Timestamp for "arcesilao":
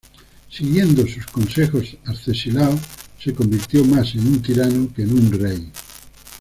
2.07-2.75